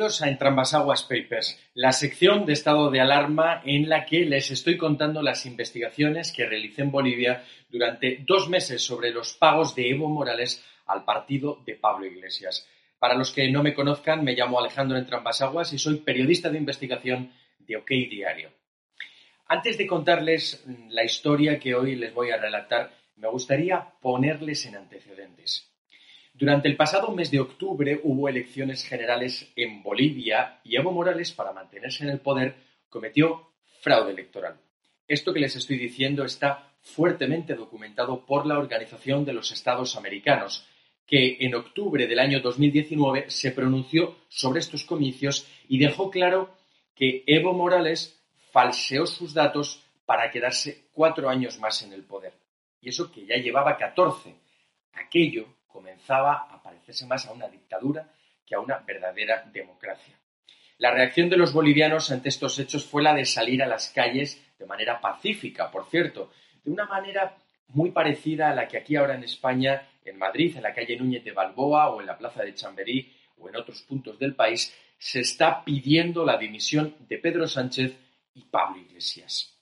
Bienvenidos 0.00 0.22
a 0.22 0.30
Entrambas 0.30 1.02
Papers, 1.02 1.60
la 1.74 1.92
sección 1.92 2.46
de 2.46 2.54
estado 2.54 2.90
de 2.90 3.02
alarma 3.02 3.60
en 3.66 3.86
la 3.90 4.06
que 4.06 4.24
les 4.24 4.50
estoy 4.50 4.78
contando 4.78 5.20
las 5.20 5.44
investigaciones 5.44 6.32
que 6.32 6.46
realicé 6.46 6.80
en 6.80 6.90
Bolivia 6.90 7.44
durante 7.68 8.24
dos 8.26 8.48
meses 8.48 8.82
sobre 8.82 9.10
los 9.10 9.34
pagos 9.34 9.74
de 9.74 9.90
Evo 9.90 10.08
Morales 10.08 10.64
al 10.86 11.04
partido 11.04 11.62
de 11.66 11.74
Pablo 11.74 12.06
Iglesias. 12.06 12.66
Para 12.98 13.14
los 13.14 13.30
que 13.30 13.50
no 13.50 13.62
me 13.62 13.74
conozcan, 13.74 14.24
me 14.24 14.32
llamo 14.32 14.58
Alejandro 14.58 14.96
Entrambasaguas 14.96 15.70
y 15.74 15.78
soy 15.78 15.96
periodista 15.96 16.48
de 16.48 16.56
investigación 16.56 17.32
de 17.58 17.76
OK 17.76 17.90
Diario. 17.90 18.52
Antes 19.48 19.76
de 19.76 19.86
contarles 19.86 20.64
la 20.88 21.04
historia 21.04 21.60
que 21.60 21.74
hoy 21.74 21.94
les 21.96 22.14
voy 22.14 22.30
a 22.30 22.38
relatar, 22.38 22.90
me 23.16 23.28
gustaría 23.28 23.86
ponerles 24.00 24.64
en 24.64 24.76
antecedentes. 24.76 25.70
Durante 26.40 26.68
el 26.68 26.76
pasado 26.76 27.10
mes 27.10 27.30
de 27.30 27.38
octubre 27.38 28.00
hubo 28.02 28.26
elecciones 28.26 28.82
generales 28.82 29.52
en 29.56 29.82
Bolivia 29.82 30.58
y 30.64 30.74
Evo 30.74 30.90
Morales, 30.90 31.32
para 31.32 31.52
mantenerse 31.52 32.02
en 32.02 32.08
el 32.08 32.20
poder, 32.20 32.54
cometió 32.88 33.50
fraude 33.82 34.12
electoral. 34.12 34.58
Esto 35.06 35.34
que 35.34 35.40
les 35.40 35.54
estoy 35.54 35.76
diciendo 35.76 36.24
está 36.24 36.72
fuertemente 36.80 37.54
documentado 37.54 38.24
por 38.24 38.46
la 38.46 38.58
Organización 38.58 39.26
de 39.26 39.34
los 39.34 39.52
Estados 39.52 39.96
Americanos, 39.96 40.66
que 41.06 41.36
en 41.40 41.54
octubre 41.54 42.06
del 42.06 42.18
año 42.18 42.40
2019 42.40 43.26
se 43.28 43.50
pronunció 43.50 44.16
sobre 44.30 44.60
estos 44.60 44.84
comicios 44.84 45.46
y 45.68 45.78
dejó 45.78 46.10
claro 46.10 46.56
que 46.96 47.22
Evo 47.26 47.52
Morales 47.52 48.18
falseó 48.50 49.04
sus 49.04 49.34
datos 49.34 49.84
para 50.06 50.30
quedarse 50.30 50.86
cuatro 50.94 51.28
años 51.28 51.60
más 51.60 51.82
en 51.82 51.92
el 51.92 52.04
poder. 52.04 52.32
Y 52.80 52.88
eso 52.88 53.12
que 53.12 53.26
ya 53.26 53.36
llevaba 53.36 53.76
14. 53.76 54.34
Aquello 54.94 55.59
comenzaba 55.72 56.48
a 56.50 56.62
parecerse 56.62 57.06
más 57.06 57.26
a 57.26 57.32
una 57.32 57.48
dictadura 57.48 58.12
que 58.46 58.54
a 58.54 58.60
una 58.60 58.78
verdadera 58.78 59.44
democracia. 59.52 60.18
La 60.78 60.90
reacción 60.90 61.28
de 61.28 61.36
los 61.36 61.52
bolivianos 61.52 62.10
ante 62.10 62.30
estos 62.30 62.58
hechos 62.58 62.86
fue 62.86 63.02
la 63.02 63.14
de 63.14 63.26
salir 63.26 63.62
a 63.62 63.66
las 63.66 63.90
calles 63.90 64.42
de 64.58 64.66
manera 64.66 65.00
pacífica, 65.00 65.70
por 65.70 65.88
cierto, 65.90 66.30
de 66.64 66.70
una 66.70 66.86
manera 66.86 67.36
muy 67.68 67.90
parecida 67.90 68.50
a 68.50 68.54
la 68.54 68.66
que 68.66 68.78
aquí 68.78 68.96
ahora 68.96 69.14
en 69.14 69.24
España, 69.24 69.88
en 70.04 70.18
Madrid, 70.18 70.56
en 70.56 70.62
la 70.62 70.74
calle 70.74 70.96
Núñez 70.96 71.22
de 71.22 71.32
Balboa 71.32 71.90
o 71.90 72.00
en 72.00 72.06
la 72.06 72.18
plaza 72.18 72.42
de 72.42 72.54
Chamberí 72.54 73.12
o 73.38 73.48
en 73.48 73.56
otros 73.56 73.82
puntos 73.82 74.18
del 74.18 74.34
país, 74.34 74.74
se 74.98 75.20
está 75.20 75.64
pidiendo 75.64 76.24
la 76.24 76.36
dimisión 76.36 76.96
de 77.08 77.18
Pedro 77.18 77.46
Sánchez 77.46 77.94
y 78.34 78.44
Pablo 78.44 78.80
Iglesias. 78.80 79.59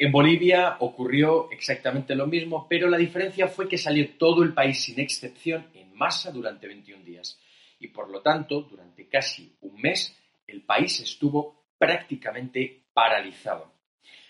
En 0.00 0.12
Bolivia 0.12 0.76
ocurrió 0.78 1.50
exactamente 1.50 2.14
lo 2.14 2.28
mismo, 2.28 2.68
pero 2.68 2.88
la 2.88 2.96
diferencia 2.96 3.48
fue 3.48 3.68
que 3.68 3.76
salió 3.76 4.08
todo 4.16 4.44
el 4.44 4.54
país 4.54 4.80
sin 4.80 5.00
excepción 5.00 5.66
en 5.74 5.92
masa 5.96 6.30
durante 6.30 6.68
21 6.68 7.02
días. 7.02 7.36
Y 7.80 7.88
por 7.88 8.08
lo 8.08 8.22
tanto, 8.22 8.62
durante 8.62 9.08
casi 9.08 9.56
un 9.60 9.80
mes, 9.80 10.16
el 10.46 10.62
país 10.62 11.00
estuvo 11.00 11.64
prácticamente 11.76 12.84
paralizado. 12.92 13.72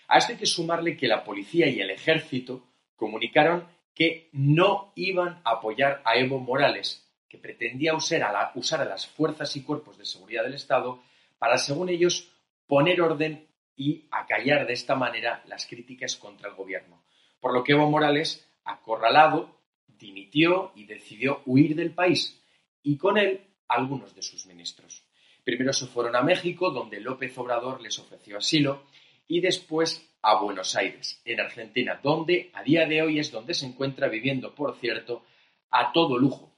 A 0.07 0.17
esto 0.17 0.33
hay 0.33 0.39
que 0.39 0.47
sumarle 0.47 0.97
que 0.97 1.07
la 1.07 1.23
policía 1.23 1.67
y 1.67 1.79
el 1.79 1.91
ejército 1.91 2.63
comunicaron 2.95 3.67
que 3.93 4.29
no 4.31 4.91
iban 4.95 5.39
a 5.43 5.51
apoyar 5.51 6.01
a 6.03 6.15
Evo 6.15 6.39
Morales, 6.39 7.07
que 7.29 7.37
pretendía 7.37 7.93
usar 7.93 8.23
a, 8.23 8.51
usar 8.55 8.81
a 8.81 8.85
las 8.85 9.05
fuerzas 9.05 9.55
y 9.55 9.61
cuerpos 9.61 9.99
de 9.99 10.05
seguridad 10.05 10.43
del 10.45 10.55
Estado 10.55 11.03
para, 11.37 11.59
según 11.59 11.89
ellos, 11.89 12.31
poner 12.65 13.01
orden 13.01 13.48
y 13.79 14.09
acallar 14.11 14.67
de 14.67 14.73
esta 14.73 14.93
manera 14.93 15.41
las 15.47 15.65
críticas 15.65 16.17
contra 16.17 16.49
el 16.49 16.55
gobierno. 16.55 17.01
Por 17.39 17.53
lo 17.53 17.63
que 17.63 17.71
Evo 17.71 17.89
Morales, 17.89 18.45
acorralado, 18.65 19.61
dimitió 19.87 20.73
y 20.75 20.83
decidió 20.83 21.41
huir 21.45 21.77
del 21.77 21.91
país, 21.91 22.43
y 22.83 22.97
con 22.97 23.17
él 23.17 23.39
algunos 23.69 24.13
de 24.13 24.21
sus 24.21 24.45
ministros. 24.47 25.05
Primero 25.45 25.71
se 25.71 25.87
fueron 25.87 26.17
a 26.17 26.21
México, 26.21 26.71
donde 26.71 26.99
López 26.99 27.37
Obrador 27.37 27.81
les 27.81 27.97
ofreció 27.99 28.37
asilo, 28.37 28.83
y 29.29 29.39
después 29.39 30.05
a 30.21 30.41
Buenos 30.41 30.75
Aires, 30.75 31.21
en 31.23 31.39
Argentina, 31.39 32.01
donde 32.03 32.51
a 32.53 32.63
día 32.63 32.85
de 32.85 33.01
hoy 33.01 33.19
es 33.19 33.31
donde 33.31 33.53
se 33.53 33.65
encuentra 33.65 34.09
viviendo, 34.09 34.53
por 34.53 34.75
cierto, 34.75 35.23
a 35.71 35.93
todo 35.93 36.17
lujo. 36.17 36.53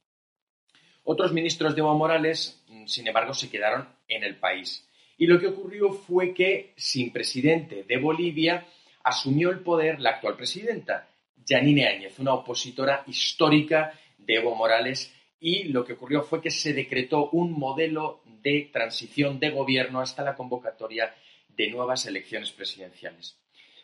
Otros 1.04 1.32
ministros 1.32 1.76
de 1.76 1.82
Evo 1.82 1.96
Morales, 1.96 2.64
mm, 2.66 2.86
sin 2.86 3.06
embargo, 3.06 3.32
se 3.32 3.48
quedaron 3.48 3.88
en 4.08 4.24
el 4.24 4.34
país. 4.34 4.88
Y 5.22 5.26
lo 5.28 5.38
que 5.38 5.46
ocurrió 5.46 5.92
fue 5.92 6.34
que, 6.34 6.72
sin 6.76 7.12
presidente 7.12 7.84
de 7.84 7.96
Bolivia, 7.96 8.66
asumió 9.04 9.50
el 9.50 9.60
poder 9.60 10.00
la 10.00 10.10
actual 10.10 10.34
presidenta, 10.34 11.10
Yanine 11.46 11.86
Áñez, 11.86 12.18
una 12.18 12.34
opositora 12.34 13.04
histórica 13.06 13.92
de 14.18 14.34
Evo 14.34 14.56
Morales, 14.56 15.14
y 15.38 15.68
lo 15.68 15.84
que 15.84 15.92
ocurrió 15.92 16.24
fue 16.24 16.42
que 16.42 16.50
se 16.50 16.72
decretó 16.72 17.30
un 17.30 17.52
modelo 17.52 18.24
de 18.42 18.68
transición 18.72 19.38
de 19.38 19.50
gobierno 19.50 20.00
hasta 20.00 20.24
la 20.24 20.34
convocatoria 20.34 21.14
de 21.50 21.70
nuevas 21.70 22.04
elecciones 22.06 22.50
presidenciales. 22.50 23.38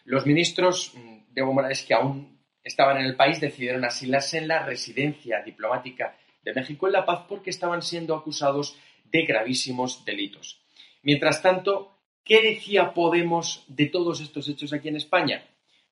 Los 0.06 0.26
ministros 0.26 0.92
mm, 0.96 1.32
de 1.34 1.40
Evo 1.40 1.52
Morales 1.52 1.84
que 1.84 1.94
aún 1.94 2.40
estaban 2.64 2.96
en 2.96 3.04
el 3.04 3.14
país 3.14 3.40
decidieron 3.40 3.84
asilarse 3.84 4.38
en 4.38 4.48
la 4.48 4.64
residencia 4.64 5.40
diplomática 5.44 6.16
de 6.42 6.52
México 6.52 6.88
en 6.88 6.94
La 6.94 7.06
Paz 7.06 7.26
porque 7.28 7.50
estaban 7.50 7.82
siendo 7.82 8.16
acusados 8.16 8.76
de 9.04 9.22
gravísimos 9.22 10.04
delitos. 10.04 10.64
Mientras 11.02 11.42
tanto, 11.42 11.98
¿qué 12.24 12.42
decía 12.42 12.92
Podemos 12.92 13.64
de 13.68 13.86
todos 13.86 14.20
estos 14.20 14.48
hechos 14.48 14.72
aquí 14.72 14.88
en 14.88 14.96
España? 14.96 15.44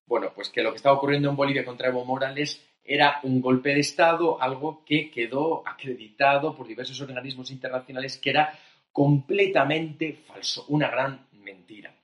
Bueno, 0.06 0.33
pues 0.34 0.50
que 0.50 0.62
lo 0.62 0.71
que 0.71 0.77
estaba 0.77 0.97
ocurriendo 0.97 1.31
en 1.31 1.37
Bolivia 1.37 1.65
contra 1.65 1.89
Evo 1.89 2.05
Morales 2.05 2.65
era 2.84 3.19
un 3.25 3.41
golpe 3.41 3.71
de 3.71 3.81
Estado, 3.81 4.41
algo 4.41 4.84
que 4.84 5.11
quedó 5.11 5.67
acreditado 5.67 6.55
por 6.55 6.69
diversos 6.69 7.00
organismos 7.00 7.50
internacionales 7.50 8.19
que 8.19 8.31
era 8.31 8.59
completamente 8.93 10.12
falso, 10.12 10.65
una 10.69 10.89
gran 10.89 11.27
mentira. 11.33 11.94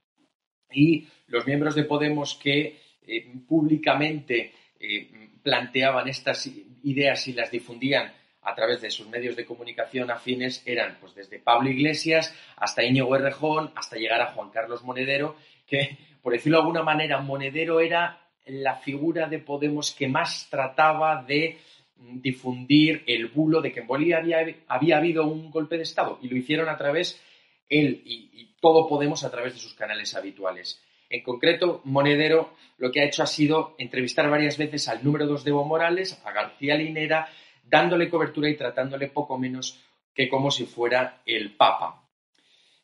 Y 0.70 1.06
los 1.28 1.46
miembros 1.46 1.74
de 1.74 1.84
Podemos 1.84 2.34
que 2.34 2.80
eh, 3.06 3.32
públicamente 3.46 4.52
eh, 4.78 5.30
planteaban 5.42 6.08
estas 6.08 6.50
ideas 6.82 7.28
y 7.28 7.32
las 7.32 7.50
difundían 7.50 8.12
a 8.42 8.54
través 8.54 8.80
de 8.80 8.90
sus 8.90 9.08
medios 9.08 9.36
de 9.36 9.46
comunicación 9.46 10.10
afines 10.10 10.62
eran 10.66 10.98
pues 11.00 11.14
desde 11.14 11.38
Pablo 11.38 11.70
Iglesias 11.70 12.34
hasta 12.56 12.84
Íñigo 12.84 13.14
Errejón 13.14 13.72
hasta 13.76 13.96
llegar 13.96 14.20
a 14.20 14.32
Juan 14.32 14.50
Carlos 14.50 14.82
Monedero, 14.82 15.36
que 15.66 15.96
por 16.22 16.32
decirlo 16.32 16.58
de 16.58 16.62
alguna 16.62 16.82
manera 16.82 17.20
Monedero 17.20 17.80
era 17.80 18.20
la 18.46 18.76
figura 18.76 19.28
de 19.28 19.38
Podemos 19.38 19.92
que 19.92 20.08
más 20.08 20.48
trataba 20.50 21.22
de 21.22 21.58
difundir 21.96 23.04
el 23.06 23.28
bulo 23.28 23.60
de 23.60 23.72
que 23.72 23.80
en 23.80 23.86
Bolivia 23.86 24.18
había, 24.66 24.96
habido 24.96 25.26
un 25.26 25.50
golpe 25.50 25.76
de 25.76 25.84
Estado 25.84 26.18
y 26.20 26.28
lo 26.28 26.36
hicieron 26.36 26.68
a 26.68 26.76
través, 26.76 27.20
él 27.68 28.02
y, 28.04 28.30
y 28.32 28.56
todo 28.60 28.88
Podemos 28.88 29.24
a 29.24 29.30
través 29.30 29.54
de 29.54 29.60
sus 29.60 29.74
canales 29.74 30.14
habituales. 30.14 30.82
En 31.08 31.22
concreto, 31.22 31.82
Monedero 31.84 32.54
lo 32.78 32.90
que 32.90 33.00
ha 33.00 33.04
hecho 33.04 33.22
ha 33.22 33.26
sido 33.26 33.76
entrevistar 33.78 34.28
varias 34.30 34.58
veces 34.58 34.88
al 34.88 35.04
número 35.04 35.26
dos 35.26 35.44
de 35.44 35.50
Evo 35.50 35.64
Morales, 35.64 36.20
a 36.24 36.32
García 36.32 36.74
Linera, 36.74 37.28
dándole 37.72 38.10
cobertura 38.10 38.50
y 38.50 38.54
tratándole 38.54 39.08
poco 39.08 39.38
menos 39.38 39.80
que 40.14 40.28
como 40.28 40.50
si 40.50 40.66
fuera 40.66 41.22
el 41.24 41.56
Papa. 41.56 42.06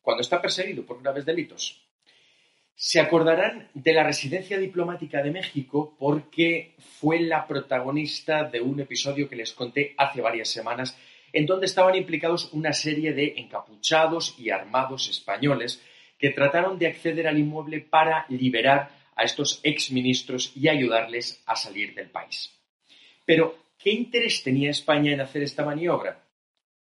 Cuando 0.01 0.21
está 0.21 0.41
perseguido 0.41 0.83
por 0.83 0.99
graves 1.03 1.25
delitos. 1.25 1.85
Se 2.73 2.99
acordarán 2.99 3.69
de 3.75 3.93
la 3.93 4.03
residencia 4.03 4.57
diplomática 4.57 5.21
de 5.21 5.29
México 5.29 5.95
porque 5.99 6.75
fue 6.79 7.19
la 7.19 7.45
protagonista 7.45 8.45
de 8.45 8.61
un 8.61 8.79
episodio 8.79 9.29
que 9.29 9.35
les 9.35 9.53
conté 9.53 9.93
hace 9.95 10.21
varias 10.21 10.49
semanas 10.49 10.97
en 11.33 11.45
donde 11.45 11.67
estaban 11.67 11.93
implicados 11.93 12.51
una 12.53 12.73
serie 12.73 13.13
de 13.13 13.35
encapuchados 13.37 14.33
y 14.39 14.49
armados 14.49 15.07
españoles 15.07 15.83
que 16.17 16.31
trataron 16.31 16.79
de 16.79 16.87
acceder 16.87 17.27
al 17.27 17.37
inmueble 17.37 17.81
para 17.81 18.25
liberar 18.29 18.89
a 19.15 19.23
estos 19.23 19.59
exministros 19.61 20.51
y 20.55 20.67
ayudarles 20.67 21.43
a 21.45 21.55
salir 21.55 21.93
del 21.93 22.09
país. 22.09 22.57
Pero 23.25 23.68
¿Qué 23.79 23.91
interés 23.91 24.43
tenía 24.43 24.71
España 24.71 25.13
en 25.13 25.21
hacer 25.21 25.41
esta 25.41 25.63
maniobra? 25.63 26.21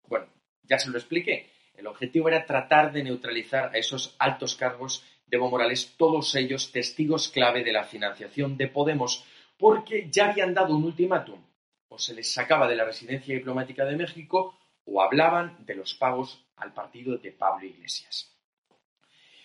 Bueno, 0.09 0.27
ya 0.65 0.81
se 0.81 0.91
lo 0.91 0.99
expliqué. 0.99 1.49
El 1.77 1.87
objetivo 1.87 2.29
era 2.29 2.45
tratar 2.45 2.91
de 2.91 3.05
neutralizar 3.05 3.71
a 3.73 3.79
esos 3.79 4.17
altos 4.19 4.56
cargos 4.56 5.05
de 5.25 5.37
Evo 5.37 5.49
Morales, 5.49 5.95
todos 5.97 6.35
ellos 6.35 6.73
testigos 6.73 7.29
clave 7.29 7.62
de 7.62 7.71
la 7.71 7.85
financiación 7.85 8.56
de 8.56 8.67
Podemos, 8.67 9.25
porque 9.56 10.09
ya 10.11 10.31
habían 10.31 10.55
dado 10.55 10.75
un 10.77 10.83
ultimátum. 10.83 11.41
O 11.89 11.99
se 12.00 12.15
les 12.15 12.33
sacaba 12.33 12.67
de 12.67 12.75
la 12.75 12.85
residencia 12.85 13.33
diplomática 13.33 13.85
de 13.85 13.97
México 13.97 14.59
o 14.85 15.00
hablaban 15.00 15.65
de 15.65 15.77
los 15.77 15.95
pagos 15.95 16.45
al 16.56 16.75
partido 16.75 17.17
de 17.17 17.31
Pablo 17.31 17.65
Iglesias. 17.65 18.37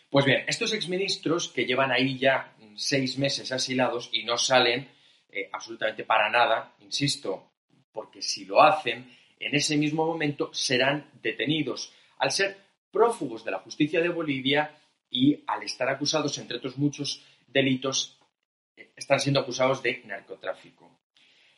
Pues 0.09 0.25
bien, 0.25 0.43
estos 0.47 0.73
exministros 0.73 1.49
que 1.49 1.65
llevan 1.65 1.91
ahí 1.91 2.17
ya 2.17 2.55
seis 2.75 3.19
meses 3.19 3.51
asilados 3.51 4.09
y 4.11 4.23
no 4.23 4.39
salen, 4.39 4.89
eh, 5.33 5.49
absolutamente 5.51 6.03
para 6.03 6.29
nada, 6.29 6.75
insisto, 6.79 7.53
porque 7.91 8.21
si 8.21 8.45
lo 8.45 8.61
hacen, 8.61 9.09
en 9.39 9.55
ese 9.55 9.77
mismo 9.77 10.05
momento 10.05 10.53
serán 10.53 11.09
detenidos, 11.21 11.91
al 12.19 12.31
ser 12.31 12.57
prófugos 12.91 13.43
de 13.43 13.51
la 13.51 13.59
justicia 13.59 13.99
de 13.99 14.09
Bolivia 14.09 14.77
y 15.09 15.43
al 15.47 15.63
estar 15.63 15.89
acusados, 15.89 16.37
entre 16.37 16.57
otros 16.57 16.77
muchos 16.77 17.23
delitos, 17.47 18.19
eh, 18.77 18.91
están 18.95 19.19
siendo 19.19 19.39
acusados 19.39 19.81
de 19.81 20.03
narcotráfico. 20.05 20.99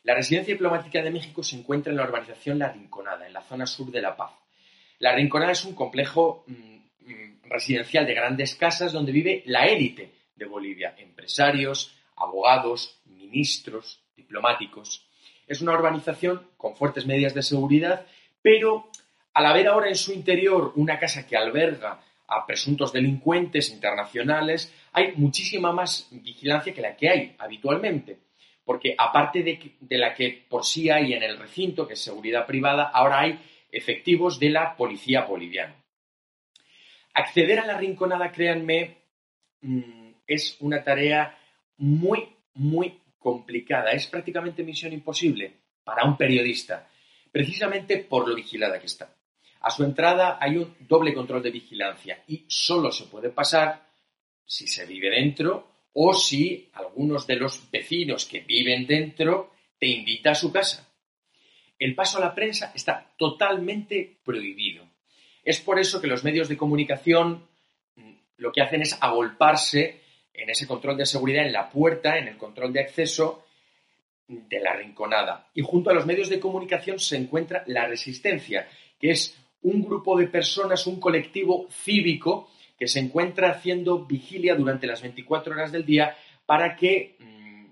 La 0.04 0.16
residencia 0.16 0.54
diplomática 0.54 1.01
de 1.01 1.12
México 1.12 1.44
se 1.44 1.57
encuentra 1.57 1.92
en 1.92 1.98
la 1.98 2.04
urbanización 2.04 2.60
La 2.60 2.72
Rinconada, 2.72 3.27
en 3.27 3.33
la 3.33 3.42
zona 3.42 3.66
sur 3.66 3.92
de 3.92 4.01
La 4.01 4.16
Paz. 4.16 4.31
La 5.00 5.13
Rinconada 5.16 5.51
es 5.51 5.66
un 5.66 5.75
complejo 5.75 6.45
mm, 6.48 7.12
mm, 7.12 7.42
residencial 7.50 8.06
de 8.06 8.13
grandes 8.13 8.56
casas 8.56 8.94
donde 8.94 9.12
vive 9.12 9.44
la 9.48 9.66
élite 9.66 10.12
de 10.36 10.45
Bolivia, 10.45 10.95
empresarios, 10.98 11.95
abogados, 12.18 13.01
ministros, 13.36 14.02
diplomáticos. 14.16 15.06
Es 15.48 15.62
una 15.62 15.74
urbanización 15.74 16.50
con 16.58 16.76
fuertes 16.76 17.06
medidas 17.06 17.34
de 17.34 17.44
seguridad, 17.44 18.06
pero 18.42 18.90
al 19.34 19.46
haber 19.46 19.68
ahora 19.68 19.90
en 19.90 19.96
su 19.96 20.14
interior 20.14 20.72
una 20.76 20.98
casa 20.98 21.28
que 21.28 21.36
alberga 21.36 22.02
a 22.28 22.46
presuntos 22.48 22.94
delincuentes 22.94 23.70
internacionales, 23.70 24.74
hay 24.94 25.14
muchísima 25.18 25.72
más 25.74 26.08
vigilancia 26.12 26.74
que 26.74 26.82
la 26.82 26.96
que 26.96 27.10
hay 27.10 27.36
habitualmente. 27.38 28.20
Porque 28.64 28.96
aparte 28.98 29.44
de, 29.44 29.98
la 29.98 30.16
que 30.16 30.46
por 30.50 30.66
sí 30.66 30.90
hay 30.90 31.14
en 31.14 31.22
el 31.22 31.38
recinto, 31.38 31.86
que 31.86 31.94
es 31.94 32.02
seguridad 32.02 32.48
privada, 32.48 32.86
ahora 32.86 33.20
hay 33.20 33.40
efectivos 33.72 34.40
de 34.40 34.50
la 34.50 34.76
policía 34.76 35.26
boliviana. 35.26 35.76
Acceder 37.14 37.60
a 37.60 37.68
la 37.68 37.78
rinconada, 37.78 38.32
créanme, 38.32 38.98
mm, 39.62 40.12
es 40.26 40.58
una 40.62 40.84
tarea 40.84 41.38
muy, 41.78 42.28
muy 42.56 43.05
complicada. 43.25 43.89
Es 43.89 44.06
prácticamente 44.06 44.63
misión 44.63 44.94
imposible 44.94 45.51
para 45.83 46.06
un 46.06 46.16
periodista, 46.16 46.88
precisamente 47.31 47.98
por 47.98 48.27
lo 48.27 48.36
vigilada 48.36 48.80
que 48.80 48.86
está. 48.86 49.16
A 49.62 49.72
su 49.72 49.83
entrada 49.83 50.38
hay 50.39 50.57
un 50.57 50.75
doble 50.81 51.12
control 51.12 51.42
de 51.42 51.50
vigilancia 51.50 52.24
y 52.27 52.45
solo 52.48 52.92
se 52.92 53.06
puede 53.06 53.31
pasar 53.31 53.83
si 54.45 54.68
se 54.68 54.86
vive 54.86 55.10
dentro 55.10 55.88
o 55.94 56.13
si 56.13 56.69
algunos 56.74 57.25
de 57.25 57.38
los 57.38 57.72
vecinos 57.72 58.25
que 58.25 58.42
viven 58.42 58.86
dentro 58.86 59.54
te 59.80 59.88
invita 59.88 60.30
a 60.30 60.36
su 60.36 60.51
casa. 60.51 60.88
El 61.80 61.95
paso 61.95 62.19
a 62.19 62.22
la 62.22 62.36
prensa 62.36 62.74
está 62.75 63.12
totalmente 63.18 64.19
prohibido. 64.24 64.88
Es 65.44 65.60
por 65.62 65.80
eso 65.80 66.00
que 66.00 66.06
los 66.06 66.24
medios 66.24 66.48
de 66.48 66.57
comunicación 66.57 67.48
mm, 67.95 68.12
lo 68.38 68.51
que 68.51 68.62
hacen 68.62 68.83
es 68.83 68.95
agolparse 69.01 70.05
en 70.38 70.50
ese 70.50 70.68
control 70.68 70.98
de 70.98 71.06
seguridad 71.06 71.46
en 71.46 71.54
la 71.54 71.70
puerta, 71.70 72.18
en 72.18 72.28
el 72.28 72.38
control 72.38 72.74
de 72.74 72.82
acceso 72.82 73.46
de 74.28 74.60
la 74.60 74.74
rinconada. 74.74 75.50
Y 75.54 75.62
junto 75.62 75.90
a 75.90 75.94
los 75.94 76.06
medios 76.06 76.30
de 76.30 76.40
comunicación 76.40 77.00
se 77.00 77.18
encuentra 77.18 77.64
la 77.68 77.88
resistencia, 77.88 78.68
que 79.00 79.12
es 79.12 79.38
un 79.62 79.84
grupo 79.84 80.18
de 80.18 80.28
personas, 80.28 80.88
un 80.88 81.00
colectivo 81.00 81.68
cívico 81.70 82.50
que 82.78 82.88
se 82.88 83.00
encuentra 83.00 83.52
haciendo 83.52 84.06
vigilia 84.06 84.56
durante 84.56 84.88
las 84.88 85.02
24 85.02 85.54
horas 85.54 85.72
del 85.72 85.86
día 85.86 86.16
para 86.46 86.76
que, 86.76 87.16
mm, 87.20 87.66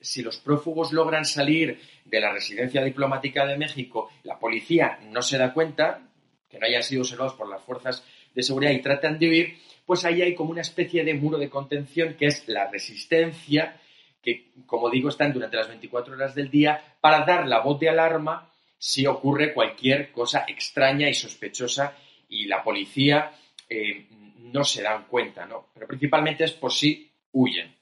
si 0.00 0.22
los 0.22 0.38
prófugos 0.38 0.92
logran 0.92 1.24
salir 1.24 1.80
de 2.04 2.20
la 2.20 2.32
residencia 2.32 2.82
diplomática 2.82 3.46
de 3.46 3.58
México, 3.58 4.10
la 4.22 4.38
policía 4.38 4.98
no 5.10 5.22
se 5.22 5.38
da 5.38 5.52
cuenta, 5.52 6.08
que 6.48 6.58
no 6.58 6.66
hayan 6.66 6.82
sido 6.82 7.02
observados 7.02 7.34
por 7.34 7.48
las 7.48 7.62
fuerzas 7.62 8.04
de 8.34 8.42
seguridad 8.42 8.72
y 8.72 8.82
tratan 8.82 9.18
de 9.18 9.28
huir, 9.28 9.56
pues 9.86 10.04
ahí 10.04 10.22
hay 10.22 10.34
como 10.34 10.50
una 10.50 10.62
especie 10.62 11.04
de 11.04 11.14
muro 11.14 11.38
de 11.38 11.50
contención 11.50 12.14
que 12.14 12.26
es 12.26 12.48
la 12.48 12.70
resistencia, 12.70 13.80
que, 14.22 14.52
como 14.66 14.90
digo, 14.90 15.08
están 15.08 15.32
durante 15.32 15.56
las 15.56 15.68
24 15.68 16.14
horas 16.14 16.34
del 16.34 16.50
día 16.50 16.96
para 17.00 17.24
dar 17.24 17.46
la 17.46 17.60
voz 17.60 17.78
de 17.78 17.90
alarma 17.90 18.50
si 18.78 19.06
ocurre 19.06 19.52
cualquier 19.52 20.10
cosa 20.12 20.44
extraña 20.48 21.08
y 21.08 21.14
sospechosa 21.14 21.96
y 22.28 22.46
la 22.46 22.62
policía 22.62 23.32
eh, 23.68 24.06
no 24.52 24.64
se 24.64 24.82
dan 24.82 25.04
cuenta, 25.04 25.46
¿no? 25.46 25.68
Pero 25.74 25.86
principalmente 25.86 26.44
es 26.44 26.52
por 26.52 26.72
si 26.72 27.10
huyen. 27.32 27.74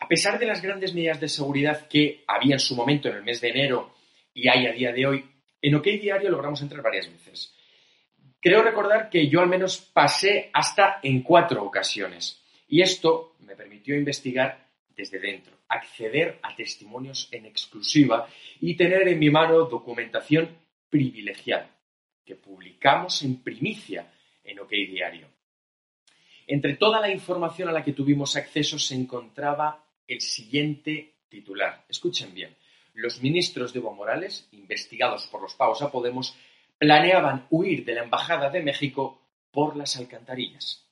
A 0.00 0.08
pesar 0.08 0.38
de 0.38 0.46
las 0.46 0.60
grandes 0.60 0.94
medidas 0.94 1.20
de 1.20 1.28
seguridad 1.28 1.86
que 1.88 2.24
había 2.26 2.56
en 2.56 2.60
su 2.60 2.76
momento 2.76 3.08
en 3.08 3.16
el 3.16 3.22
mes 3.22 3.40
de 3.40 3.48
enero 3.48 3.94
y 4.34 4.48
hay 4.48 4.66
a 4.66 4.72
día 4.72 4.92
de 4.92 5.06
hoy, 5.06 5.24
en 5.62 5.74
OK 5.74 5.84
Diario 5.84 6.30
logramos 6.30 6.60
entrar 6.60 6.82
varias 6.82 7.10
veces. 7.10 7.53
Creo 8.44 8.62
recordar 8.62 9.08
que 9.08 9.26
yo 9.26 9.40
al 9.40 9.48
menos 9.48 9.78
pasé 9.78 10.50
hasta 10.52 11.00
en 11.02 11.22
cuatro 11.22 11.64
ocasiones 11.64 12.44
y 12.68 12.82
esto 12.82 13.36
me 13.38 13.56
permitió 13.56 13.96
investigar 13.96 14.68
desde 14.94 15.18
dentro 15.18 15.54
acceder 15.66 16.40
a 16.42 16.54
testimonios 16.54 17.26
en 17.32 17.46
exclusiva 17.46 18.28
y 18.60 18.76
tener 18.76 19.08
en 19.08 19.18
mi 19.18 19.30
mano 19.30 19.64
documentación 19.64 20.50
privilegiada 20.90 21.70
que 22.22 22.36
publicamos 22.36 23.22
en 23.22 23.42
primicia 23.42 24.12
en 24.44 24.60
OK 24.60 24.72
Diario. 24.72 25.26
Entre 26.46 26.74
toda 26.74 27.00
la 27.00 27.10
información 27.10 27.70
a 27.70 27.72
la 27.72 27.82
que 27.82 27.94
tuvimos 27.94 28.36
acceso 28.36 28.78
se 28.78 28.94
encontraba 28.94 29.86
el 30.06 30.20
siguiente 30.20 31.14
titular. 31.30 31.86
Escuchen 31.88 32.34
bien. 32.34 32.54
Los 32.92 33.22
ministros 33.22 33.72
de 33.72 33.78
Evo 33.78 33.94
Morales, 33.94 34.46
investigados 34.52 35.26
por 35.28 35.40
los 35.40 35.54
pagos 35.54 35.80
a 35.80 35.90
Podemos, 35.90 36.36
planeaban 36.84 37.46
huir 37.48 37.82
de 37.82 37.94
la 37.94 38.02
Embajada 38.02 38.50
de 38.50 38.62
México 38.62 39.22
por 39.50 39.74
las 39.74 39.96
alcantarillas. 39.96 40.84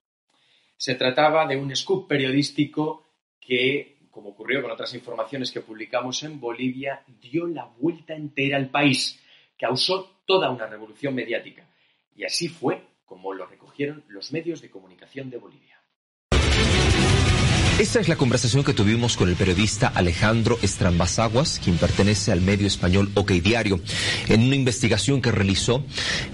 Se 0.74 0.94
trataba 0.94 1.46
de 1.46 1.58
un 1.58 1.76
scoop 1.76 2.08
periodístico 2.08 3.04
que 3.38 3.98
como 4.10 4.30
ocurrió 4.30 4.62
con 4.62 4.70
otras 4.70 4.94
informaciones 4.94 5.50
que 5.50 5.60
publicamos 5.60 6.22
en 6.22 6.40
Bolivia, 6.40 7.02
dio 7.20 7.46
la 7.46 7.64
vuelta 7.64 8.14
entera 8.14 8.56
al 8.56 8.70
país, 8.70 9.20
causó 9.58 10.22
toda 10.26 10.50
una 10.50 10.66
revolución 10.66 11.14
mediática. 11.14 11.66
Y 12.14 12.24
así 12.24 12.48
fue 12.48 12.82
como 13.04 13.34
lo 13.34 13.44
recogieron 13.44 14.04
los 14.08 14.32
medios 14.32 14.62
de 14.62 14.70
comunicación 14.70 15.28
de 15.28 15.36
Bolivia. 15.36 15.71
Esta 17.82 17.98
es 17.98 18.06
la 18.06 18.14
conversación 18.14 18.62
que 18.62 18.74
tuvimos 18.74 19.16
con 19.16 19.28
el 19.28 19.34
periodista 19.34 19.88
Alejandro 19.88 20.56
Estrambasaguas, 20.62 21.60
quien 21.64 21.78
pertenece 21.78 22.30
al 22.30 22.40
medio 22.40 22.68
español 22.68 23.10
OK 23.14 23.32
Diario. 23.32 23.80
En 24.28 24.44
una 24.44 24.54
investigación 24.54 25.20
que 25.20 25.32
realizó, 25.32 25.84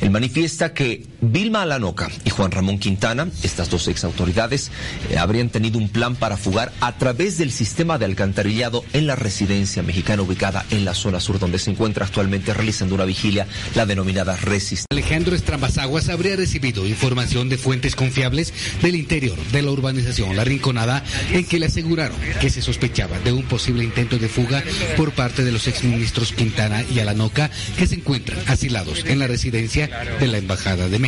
él 0.03 0.11
manifiesta 0.11 0.75
que 0.75 1.07
Vilma 1.21 1.63
Alanoca 1.63 2.09
y 2.25 2.31
Juan 2.31 2.53
Ramón 2.53 2.79
Quintana, 2.79 3.29
estas 3.43 3.71
dos 3.71 3.89
ex 3.89 4.05
autoridades, 4.05 4.71
eh, 5.11 5.19
habrían 5.19 5.49
tenido 5.49 5.79
un 5.79 5.89
plan 5.89 6.15
para 6.15 6.37
fugar 6.37 6.73
a 6.81 6.97
través 6.97 7.39
del 7.39 7.51
sistema 7.51 7.99
de 7.99 8.05
alcantarillado 8.05 8.85
en 8.93 9.07
la 9.07 9.17
residencia 9.17 9.83
mexicana 9.83 10.23
ubicada 10.23 10.65
en 10.71 10.85
la 10.85 10.95
zona 10.95 11.19
sur 11.19 11.41
donde 11.41 11.59
se 11.59 11.71
encuentra 11.71 12.07
actualmente 12.07 12.55
realizando 12.55 12.95
una 12.95 13.05
vigilia, 13.05 13.49
la 13.75 13.85
denominada 13.85 14.37
Resist. 14.37 14.85
Alejandro 14.91 15.35
Estrambasaguas 15.35 16.09
habría 16.09 16.37
recibido 16.37 16.87
información 16.87 17.49
de 17.49 17.59
fuentes 17.59 17.97
confiables 17.97 18.55
del 18.81 18.95
interior 18.95 19.37
de 19.53 19.63
la 19.63 19.71
urbanización 19.73 20.37
La 20.37 20.45
Rinconada 20.45 21.03
en 21.33 21.45
que 21.45 21.59
le 21.59 21.67
aseguraron 21.67 22.17
que 22.41 22.51
se 22.51 22.63
sospechaba 22.63 23.19
de 23.21 23.33
un 23.33 23.43
posible 23.43 23.83
intento 23.83 24.19
de 24.19 24.29
fuga 24.29 24.63
por 24.97 25.13
parte 25.13 25.45
de 25.45 25.51
los 25.51 25.67
exministros 25.67 26.33
Quintana 26.33 26.85
y 26.95 27.01
Alanoca 27.01 27.51
que 27.77 27.87
se 27.87 27.97
encuentran 27.97 28.39
asilados 28.47 29.05
en 29.05 29.19
la 29.19 29.27
residencia 29.27 29.91
de 30.21 30.27
la 30.29 30.39
Embajada 30.39 30.89
de 30.89 30.99
México. 30.99 31.08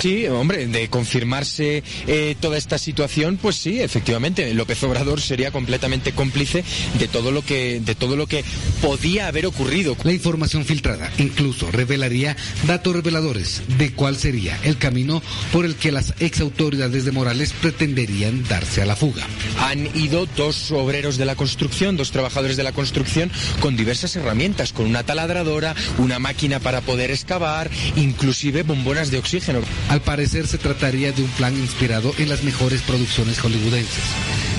Sí, 0.00 0.26
hombre, 0.26 0.66
de 0.66 0.88
confirmarse 0.88 1.82
eh, 2.06 2.36
toda 2.40 2.58
esta 2.58 2.78
situación, 2.78 3.38
pues 3.40 3.56
sí, 3.56 3.80
efectivamente, 3.80 4.52
López 4.54 4.82
Obrador 4.82 5.20
sería 5.20 5.50
completamente 5.50 6.12
cómplice 6.12 6.64
de 6.98 7.08
todo 7.08 7.30
lo 7.30 7.42
que 7.42 7.80
de 7.80 7.94
todo 7.94 8.16
lo 8.16 8.26
que 8.26 8.44
podía 8.80 9.28
haber 9.28 9.46
ocurrido. 9.46 9.96
La 10.04 10.12
información 10.12 10.64
filtrada 10.64 11.10
incluso 11.18 11.70
revelaría 11.70 12.36
datos 12.66 12.94
reveladores 12.94 13.62
de 13.78 13.92
cuál 13.92 14.16
sería 14.16 14.58
el 14.64 14.78
camino 14.78 15.22
por 15.52 15.64
el 15.64 15.76
que 15.76 15.92
las 15.92 16.14
ex 16.20 16.40
autoridades 16.40 17.04
de 17.04 17.12
Morales 17.12 17.52
pretenderían 17.52 18.44
darse 18.48 18.82
a 18.82 18.86
la 18.86 18.96
fuga 18.96 19.26
han 19.60 19.86
ido 19.96 20.26
dos 20.36 20.70
obreros 20.72 21.16
de 21.16 21.24
la 21.24 21.36
construcción, 21.36 21.96
dos 21.96 22.10
trabajadores 22.10 22.56
de 22.56 22.62
la 22.62 22.72
construcción 22.72 23.30
con 23.60 23.76
diversas 23.76 24.16
herramientas, 24.16 24.72
con 24.72 24.86
una 24.86 25.04
taladradora, 25.04 25.74
una 25.98 26.18
máquina 26.18 26.60
para 26.60 26.80
poder 26.80 27.10
excavar, 27.10 27.70
inclusive 27.96 28.62
bombonas 28.62 29.10
de 29.10 29.18
oxígeno. 29.24 29.60
Al 29.88 30.02
parecer 30.02 30.46
se 30.46 30.58
trataría 30.58 31.10
de 31.12 31.22
un 31.22 31.30
plan 31.30 31.56
inspirado 31.56 32.12
en 32.18 32.28
las 32.28 32.42
mejores 32.42 32.82
producciones 32.82 33.40
hollywoodenses. 33.40 34.04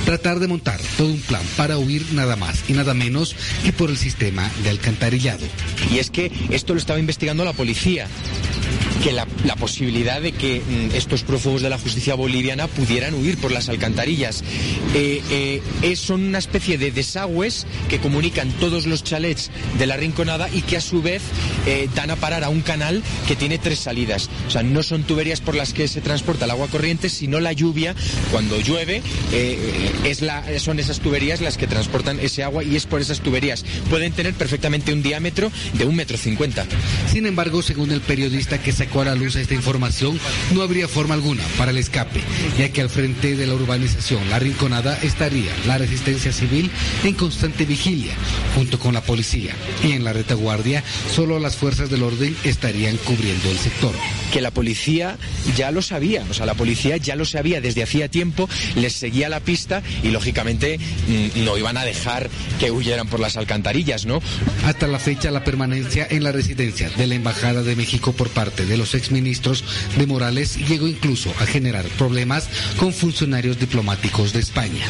Tratar 0.06 0.40
de 0.40 0.48
montar 0.48 0.80
todo 0.98 1.08
un 1.08 1.22
plan 1.22 1.44
para 1.56 1.78
huir 1.78 2.04
nada 2.14 2.36
más 2.36 2.68
y 2.68 2.74
nada 2.74 2.96
menos 2.96 3.36
que 3.64 3.72
por 3.72 3.92
el 3.92 3.98
sistema 3.98 4.52
de 4.64 4.72
alcantarillado. 4.72 5.46
Y 5.92 6.00
es 6.00 6.10
que 6.10 6.32
esto 6.50 6.74
lo 6.74 6.80
estaba 6.80 7.00
investigando 7.00 7.46
la 7.46 7.54
policía 7.54 8.08
que 9.06 9.12
la, 9.12 9.28
posibilidad 9.56 10.20
de 10.20 10.32
que 10.32 10.62
mm, 10.62 10.96
estos 10.96 11.22
prófugos 11.22 11.62
de 11.62 11.70
la 11.70 11.78
justicia 11.78 12.16
boliviana 12.16 12.66
pudieran 12.66 13.14
huir 13.14 13.38
por 13.38 13.52
las 13.52 13.70
alcantarillas. 13.70 14.44
Eh, 14.96 15.62
eh, 15.84 15.96
son 15.96 16.24
una 16.24 16.40
especie 16.40 16.80
de 16.80 16.92
desagües 16.92 17.68
que 17.88 18.00
comunican 18.00 18.50
todos 18.54 18.88
los 18.88 19.04
chalets 19.04 19.52
de 19.78 19.86
la 19.86 19.96
Rinconada 19.96 20.50
y 20.52 20.62
que 20.62 20.78
a 20.78 20.82
su 20.82 21.04
vez 21.04 21.22
eh, 21.68 21.88
dan 21.94 22.10
a 22.10 22.16
parar 22.16 22.44
a 22.44 22.50
un 22.50 22.62
canal 22.62 23.04
que 23.28 23.36
tiene 23.36 23.60
tres 23.60 23.78
salidas. 23.78 24.28
O 24.48 24.50
sea, 24.50 24.64
no 24.64 24.82
son 24.82 25.04
tuberías 25.04 25.40
por 25.40 25.54
las 25.54 25.72
que 25.72 25.88
se 25.88 26.02
transporta 26.02 26.46
el 26.46 26.52
agua 26.52 26.68
corriente, 26.68 27.10
sino 27.10 27.40
la 27.40 27.54
lluvia, 27.54 27.94
cuando 28.32 28.60
llueve, 28.60 29.04
es 30.04 30.24
la, 30.24 30.44
son 30.58 30.80
esas 30.80 31.00
tuberías 31.00 31.42
las 31.42 31.58
que 31.58 31.68
transportan 31.68 32.20
ese 32.20 32.44
agua 32.44 32.64
y 32.64 32.76
es 32.76 32.88
por 32.88 33.02
esas 33.02 33.20
tuberías. 33.20 33.66
Pueden 33.88 34.14
tener 34.14 34.34
perfectamente 34.34 34.94
un 34.94 35.04
diámetro 35.04 35.52
de 35.74 35.86
un 35.86 35.96
metro 35.96 36.18
cincuenta. 36.18 36.66
Sin 37.12 37.28
embargo, 37.28 37.62
según 37.62 37.92
el 37.92 38.02
periodista 38.02 38.58
que 38.58 38.72
sacó 38.72 38.95
sacó 38.96 39.02
a 39.02 39.06
la 39.06 39.16
luz 39.16 39.36
esta 39.36 39.54
información, 39.54 40.18
no 40.54 40.62
habría 40.62 40.88
forma 40.88 41.16
alguna 41.16 41.44
para 41.58 41.72
el 41.72 41.78
escape, 41.78 42.22
ya 42.58 42.72
que 42.72 42.80
al 42.80 42.90
frente 42.90 43.36
de 43.36 43.46
la 43.46 43.54
urbanización 43.54 44.30
La 44.30 44.40
Rinconada 44.40 44.98
estaría 45.02 45.52
la 45.68 45.78
resistencia 45.78 46.32
civil 46.32 46.72
en 47.04 47.14
constante 47.14 47.66
vigilia, 47.66 48.14
junto 48.56 48.80
con 48.80 48.94
la 48.94 49.02
policía, 49.02 49.54
y 49.84 49.92
en 49.92 50.06
la 50.06 50.14
retaguardia 50.14 50.82
solo 51.14 51.40
las 51.40 51.58
fuerzas 51.58 51.90
del 51.90 52.04
orden 52.04 52.38
estarían 52.46 52.96
cubriendo 52.98 53.50
el 53.50 53.58
sector. 53.58 53.94
Que 54.32 54.40
la 54.40 54.52
policía 54.52 55.18
ya 55.58 55.72
lo 55.72 55.82
sabía, 55.82 56.24
o 56.30 56.34
sea, 56.34 56.46
la 56.46 56.54
policía 56.54 56.96
ya 56.96 57.18
lo 57.18 57.26
sabía 57.26 57.60
desde 57.60 57.84
hacía 57.84 58.08
tiempo, 58.08 58.48
les 58.76 58.94
seguía 58.94 59.28
la 59.28 59.42
pista 59.42 59.82
y 60.04 60.10
lógicamente 60.10 60.78
mm, 60.78 61.44
no 61.44 61.58
iban 61.58 61.78
a 61.78 61.84
dejar 61.84 62.30
que 62.60 62.72
huyeran 62.72 63.08
por 63.08 63.20
las 63.20 63.36
alcantarillas, 63.36 64.06
¿no? 64.06 64.22
Hasta 64.66 64.88
la 64.88 65.00
fecha, 65.00 65.32
la 65.32 65.44
permanencia 65.44 66.08
en 66.10 66.24
la 66.24 66.32
residencia 66.32 66.90
de 66.90 67.08
la 67.08 67.16
Embajada 67.16 67.64
de 67.64 67.76
México 67.76 68.14
por 68.14 68.30
parte 68.30 68.66
de 68.66 68.78
los 68.78 68.85
exministros 68.94 69.64
de 69.98 70.06
Morales 70.06 70.58
llegó 70.70 70.88
incluso 70.88 71.32
a 71.40 71.46
generar 71.46 71.86
problemas 71.98 72.48
con 72.78 72.94
funcionarios 72.94 73.60
diplomáticos 73.60 74.34
de 74.34 74.42
España. 74.42 74.90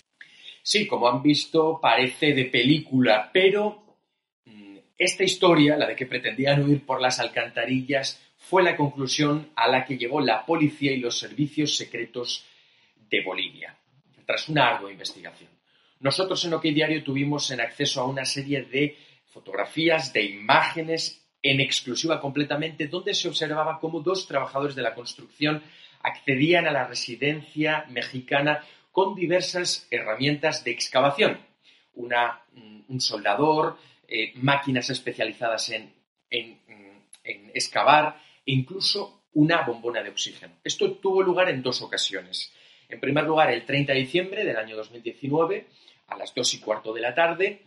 Sí, 0.61 0.87
como 0.87 1.07
han 1.07 1.21
visto, 1.21 1.79
parece 1.79 2.33
de 2.33 2.45
película, 2.45 3.29
pero 3.31 3.97
mm, 4.45 4.77
esta 4.97 5.23
historia, 5.23 5.77
la 5.77 5.87
de 5.87 5.95
que 5.95 6.07
pretendían 6.07 6.63
huir 6.63 6.83
por 6.85 6.99
las 6.99 7.19
alcantarillas, 7.19 8.19
fue 8.37 8.63
la 8.63 8.75
conclusión 8.75 9.51
a 9.55 9.67
la 9.67 9.85
que 9.85 9.97
llegó 9.97 10.21
la 10.21 10.45
policía 10.45 10.91
y 10.91 10.97
los 10.97 11.17
servicios 11.17 11.77
secretos 11.77 12.45
de 13.09 13.23
Bolivia, 13.23 13.77
tras 14.25 14.49
una 14.49 14.69
ardua 14.69 14.91
investigación. 14.91 15.49
Nosotros 15.99 16.43
en 16.45 16.53
OK 16.53 16.63
Diario 16.63 17.03
tuvimos 17.03 17.49
en 17.51 17.61
acceso 17.61 18.01
a 18.01 18.05
una 18.05 18.25
serie 18.25 18.63
de 18.63 18.97
fotografías, 19.27 20.13
de 20.13 20.23
imágenes 20.23 21.24
en 21.45 21.59
exclusiva 21.59 22.19
completamente, 22.19 22.87
donde 22.87 23.13
se 23.13 23.27
observaba 23.27 23.79
cómo 23.79 23.99
dos 23.99 24.27
trabajadores 24.27 24.75
de 24.75 24.81
la 24.81 24.95
construcción 24.95 25.61
accedían 26.01 26.65
a 26.65 26.71
la 26.71 26.87
residencia 26.87 27.85
mexicana 27.89 28.63
con 28.91 29.13
diversas 29.13 29.87
herramientas 29.91 30.63
de 30.63 30.71
excavación. 30.71 31.37
Una, 31.93 32.41
mm, 32.51 32.79
un 32.87 32.99
soldador, 32.99 33.77
eh, 34.07 34.33
máquinas 34.37 34.89
especializadas 34.89 35.69
en, 35.69 35.93
en, 36.31 36.59
en 37.23 37.51
excavar 37.53 38.19
e 38.43 38.51
incluso 38.51 39.21
una 39.33 39.61
bombona 39.61 40.01
de 40.01 40.09
oxígeno. 40.09 40.55
Esto 40.63 40.93
tuvo 40.93 41.21
lugar 41.21 41.49
en 41.49 41.61
dos 41.61 41.79
ocasiones. 41.83 42.51
En 42.89 42.99
primer 42.99 43.23
lugar, 43.25 43.51
el 43.51 43.65
30 43.65 43.93
de 43.93 43.99
diciembre 43.99 44.45
del 44.45 44.57
año 44.57 44.75
2019, 44.75 45.67
a 46.07 46.17
las 46.17 46.33
dos 46.33 46.51
y 46.55 46.59
cuarto 46.59 46.91
de 46.91 47.01
la 47.01 47.13
tarde, 47.13 47.61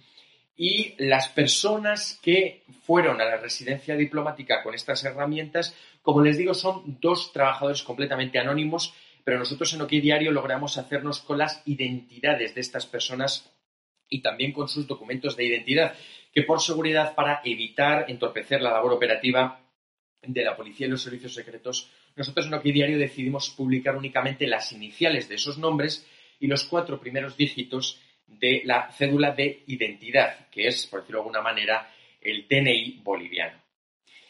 y 0.61 0.97
las 0.99 1.29
personas 1.29 2.19
que 2.21 2.65
fueron 2.83 3.21
a 3.21 3.25
la 3.25 3.37
residencia 3.37 3.95
diplomática 3.95 4.61
con 4.65 4.75
estas 4.75 5.05
herramientas, 5.05 5.75
como 6.03 6.21
les 6.21 6.37
digo, 6.37 6.53
son 6.53 6.99
dos 7.01 7.33
trabajadores 7.33 7.85
completamente 7.85 8.41
anónimos, 8.41 8.93
pero 9.23 9.39
nosotros 9.39 9.73
en 9.73 9.83
OK 9.83 9.91
Diario 9.91 10.33
logramos 10.33 10.77
hacernos 10.77 11.21
con 11.21 11.39
las 11.39 11.63
identidades 11.65 12.57
de 12.57 12.61
estas 12.61 12.87
personas 12.87 13.49
y 14.09 14.21
también 14.21 14.53
con 14.53 14.69
sus 14.69 14.89
documentos 14.89 15.37
de 15.37 15.45
identidad, 15.45 15.95
que 16.35 16.43
por 16.43 16.61
seguridad, 16.61 17.15
para 17.15 17.41
evitar 17.45 18.11
entorpecer 18.11 18.61
la 18.61 18.73
labor 18.73 18.95
operativa 18.95 19.61
de 20.23 20.43
la 20.43 20.57
policía 20.57 20.89
y 20.89 20.91
los 20.91 21.03
servicios 21.03 21.35
secretos, 21.35 21.89
nosotros 22.17 22.47
en 22.47 22.55
OK 22.55 22.65
Diario 22.65 22.99
decidimos 22.99 23.51
publicar 23.51 23.97
únicamente 23.97 24.49
las 24.49 24.73
iniciales 24.73 25.29
de 25.29 25.37
esos 25.37 25.57
nombres 25.57 26.05
y 26.41 26.49
los 26.49 26.65
cuatro 26.65 26.99
primeros 26.99 27.37
dígitos 27.37 28.01
de 28.29 28.63
la 28.65 28.91
cédula 28.93 29.33
de 29.33 29.65
identidad, 29.67 30.49
que 30.51 30.69
es, 30.69 30.87
por 30.87 31.01
decirlo 31.01 31.19
de 31.19 31.23
alguna 31.23 31.43
manera, 31.43 31.91
el 32.21 32.47
DNI 32.49 33.01
boliviano. 33.03 33.59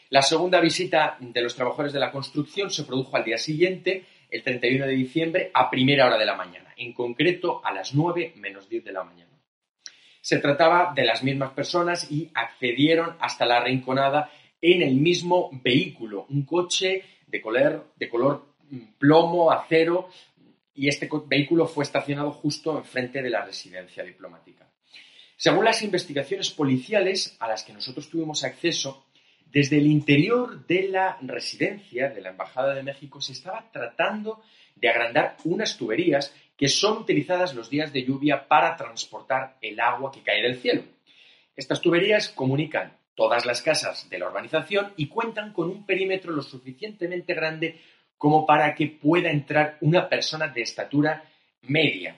La 0.09 0.21
segunda 0.21 0.59
visita 0.59 1.17
de 1.19 1.41
los 1.41 1.55
trabajadores 1.55 1.93
de 1.93 1.99
la 1.99 2.11
construcción 2.11 2.71
se 2.71 2.83
produjo 2.83 3.15
al 3.15 3.23
día 3.23 3.37
siguiente, 3.37 4.05
el 4.31 4.43
31 4.43 4.87
de 4.87 4.93
diciembre, 4.93 5.51
a 5.53 5.69
primera 5.69 6.07
hora 6.07 6.17
de 6.17 6.25
la 6.25 6.35
mañana, 6.35 6.73
en 6.77 6.93
concreto 6.93 7.61
a 7.63 7.71
las 7.71 7.93
9 7.93 8.33
menos 8.37 8.67
10 8.67 8.85
de 8.85 8.91
la 8.91 9.03
mañana. 9.03 9.29
Se 10.21 10.39
trataba 10.39 10.93
de 10.95 11.05
las 11.05 11.23
mismas 11.23 11.51
personas 11.51 12.11
y 12.11 12.29
accedieron 12.33 13.17
hasta 13.19 13.45
la 13.45 13.63
rinconada 13.63 14.31
en 14.61 14.81
el 14.81 14.95
mismo 14.95 15.49
vehículo, 15.63 16.25
un 16.29 16.43
coche 16.43 17.03
de 17.27 17.41
color, 17.41 17.93
de 17.95 18.09
color 18.09 18.45
mm, 18.69 18.97
plomo, 18.97 19.51
acero, 19.51 20.09
y 20.79 20.87
este 20.87 21.09
vehículo 21.25 21.67
fue 21.67 21.83
estacionado 21.83 22.31
justo 22.31 22.77
enfrente 22.77 23.21
de 23.21 23.29
la 23.29 23.43
residencia 23.43 24.01
diplomática. 24.01 24.65
Según 25.35 25.65
las 25.65 25.81
investigaciones 25.81 26.51
policiales 26.51 27.35
a 27.41 27.49
las 27.49 27.65
que 27.65 27.73
nosotros 27.73 28.09
tuvimos 28.09 28.45
acceso, 28.45 29.05
desde 29.45 29.77
el 29.77 29.87
interior 29.87 30.65
de 30.67 30.87
la 30.87 31.17
residencia 31.21 32.09
de 32.09 32.21
la 32.21 32.29
Embajada 32.29 32.73
de 32.73 32.83
México 32.83 33.19
se 33.19 33.33
estaba 33.33 33.69
tratando 33.73 34.41
de 34.73 34.87
agrandar 34.87 35.35
unas 35.43 35.75
tuberías 35.75 36.33
que 36.55 36.69
son 36.69 36.99
utilizadas 36.99 37.53
los 37.53 37.69
días 37.69 37.91
de 37.91 38.05
lluvia 38.05 38.47
para 38.47 38.77
transportar 38.77 39.57
el 39.61 39.81
agua 39.81 40.13
que 40.13 40.23
cae 40.23 40.41
del 40.41 40.61
cielo. 40.61 40.83
Estas 41.57 41.81
tuberías 41.81 42.29
comunican 42.29 42.97
todas 43.15 43.45
las 43.45 43.61
casas 43.61 44.09
de 44.09 44.17
la 44.17 44.27
urbanización 44.27 44.93
y 44.95 45.07
cuentan 45.07 45.51
con 45.51 45.69
un 45.69 45.85
perímetro 45.85 46.31
lo 46.31 46.41
suficientemente 46.41 47.33
grande 47.33 47.81
como 48.19 48.45
para 48.45 48.75
que 48.75 48.87
pueda 48.87 49.31
entrar 49.31 49.77
una 49.79 50.09
persona 50.09 50.49
de 50.49 50.61
estatura 50.61 51.23
media. 51.61 52.17